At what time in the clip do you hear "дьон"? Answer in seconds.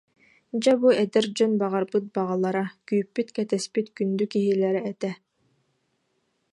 1.35-1.53